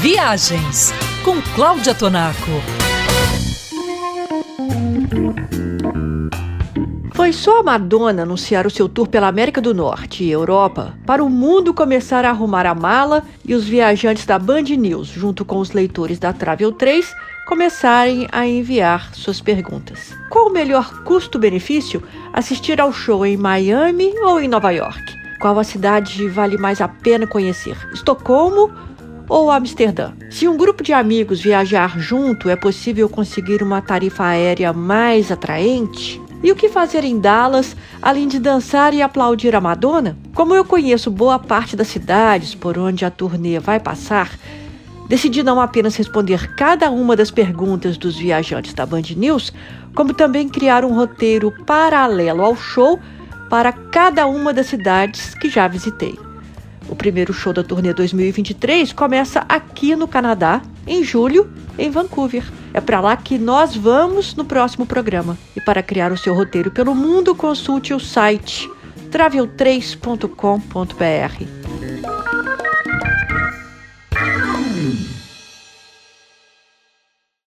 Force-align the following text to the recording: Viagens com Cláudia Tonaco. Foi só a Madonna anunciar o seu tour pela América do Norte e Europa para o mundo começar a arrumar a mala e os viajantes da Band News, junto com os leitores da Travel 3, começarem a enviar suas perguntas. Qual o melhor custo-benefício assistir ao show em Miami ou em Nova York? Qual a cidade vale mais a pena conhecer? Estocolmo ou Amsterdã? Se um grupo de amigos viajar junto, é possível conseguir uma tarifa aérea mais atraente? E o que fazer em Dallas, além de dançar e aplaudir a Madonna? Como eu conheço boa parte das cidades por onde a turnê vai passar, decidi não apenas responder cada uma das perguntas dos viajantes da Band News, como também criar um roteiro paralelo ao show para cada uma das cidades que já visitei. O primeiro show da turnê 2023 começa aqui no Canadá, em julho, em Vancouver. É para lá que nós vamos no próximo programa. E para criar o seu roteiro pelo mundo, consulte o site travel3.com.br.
Viagens 0.00 0.92
com 1.24 1.40
Cláudia 1.54 1.94
Tonaco. 1.94 2.36
Foi 7.14 7.32
só 7.32 7.60
a 7.60 7.62
Madonna 7.62 8.22
anunciar 8.22 8.66
o 8.66 8.70
seu 8.70 8.90
tour 8.90 9.08
pela 9.08 9.26
América 9.26 9.60
do 9.60 9.72
Norte 9.72 10.22
e 10.22 10.30
Europa 10.30 10.94
para 11.06 11.24
o 11.24 11.30
mundo 11.30 11.72
começar 11.72 12.26
a 12.26 12.30
arrumar 12.30 12.66
a 12.66 12.74
mala 12.74 13.24
e 13.42 13.54
os 13.54 13.64
viajantes 13.64 14.26
da 14.26 14.38
Band 14.38 14.64
News, 14.64 15.08
junto 15.08 15.44
com 15.44 15.58
os 15.58 15.72
leitores 15.72 16.18
da 16.18 16.32
Travel 16.32 16.72
3, 16.72 17.14
começarem 17.48 18.28
a 18.30 18.46
enviar 18.46 19.14
suas 19.14 19.40
perguntas. 19.40 20.14
Qual 20.28 20.48
o 20.48 20.52
melhor 20.52 21.02
custo-benefício 21.04 22.02
assistir 22.34 22.80
ao 22.80 22.92
show 22.92 23.24
em 23.24 23.36
Miami 23.36 24.12
ou 24.20 24.40
em 24.40 24.46
Nova 24.46 24.70
York? 24.70 25.16
Qual 25.40 25.58
a 25.58 25.64
cidade 25.64 26.28
vale 26.28 26.58
mais 26.58 26.80
a 26.80 26.88
pena 26.88 27.26
conhecer? 27.26 27.76
Estocolmo 27.92 28.70
ou 29.28 29.50
Amsterdã? 29.50 30.12
Se 30.30 30.46
um 30.46 30.56
grupo 30.56 30.82
de 30.82 30.92
amigos 30.92 31.40
viajar 31.40 31.98
junto, 31.98 32.48
é 32.48 32.56
possível 32.56 33.08
conseguir 33.08 33.62
uma 33.62 33.82
tarifa 33.82 34.24
aérea 34.24 34.72
mais 34.72 35.30
atraente? 35.30 36.20
E 36.42 36.52
o 36.52 36.56
que 36.56 36.68
fazer 36.68 37.02
em 37.02 37.18
Dallas, 37.18 37.76
além 38.00 38.28
de 38.28 38.38
dançar 38.38 38.94
e 38.94 39.02
aplaudir 39.02 39.54
a 39.56 39.60
Madonna? 39.60 40.16
Como 40.34 40.54
eu 40.54 40.64
conheço 40.64 41.10
boa 41.10 41.38
parte 41.38 41.74
das 41.74 41.88
cidades 41.88 42.54
por 42.54 42.78
onde 42.78 43.04
a 43.04 43.10
turnê 43.10 43.58
vai 43.58 43.80
passar, 43.80 44.30
decidi 45.08 45.42
não 45.42 45.60
apenas 45.60 45.96
responder 45.96 46.54
cada 46.54 46.90
uma 46.90 47.16
das 47.16 47.30
perguntas 47.30 47.96
dos 47.96 48.16
viajantes 48.16 48.74
da 48.74 48.84
Band 48.86 49.02
News, 49.16 49.52
como 49.94 50.12
também 50.12 50.48
criar 50.48 50.84
um 50.84 50.94
roteiro 50.94 51.52
paralelo 51.64 52.42
ao 52.42 52.54
show 52.54 53.00
para 53.48 53.72
cada 53.72 54.26
uma 54.26 54.52
das 54.52 54.66
cidades 54.66 55.34
que 55.34 55.48
já 55.48 55.66
visitei. 55.66 56.25
O 56.88 56.96
primeiro 56.96 57.32
show 57.32 57.52
da 57.52 57.64
turnê 57.64 57.92
2023 57.92 58.92
começa 58.92 59.44
aqui 59.48 59.96
no 59.96 60.06
Canadá, 60.06 60.62
em 60.86 61.02
julho, 61.02 61.50
em 61.78 61.90
Vancouver. 61.90 62.44
É 62.72 62.80
para 62.80 63.00
lá 63.00 63.16
que 63.16 63.38
nós 63.38 63.76
vamos 63.76 64.34
no 64.34 64.44
próximo 64.44 64.86
programa. 64.86 65.36
E 65.56 65.60
para 65.60 65.82
criar 65.82 66.12
o 66.12 66.18
seu 66.18 66.34
roteiro 66.34 66.70
pelo 66.70 66.94
mundo, 66.94 67.34
consulte 67.34 67.92
o 67.92 67.98
site 67.98 68.70
travel3.com.br. 69.10 71.85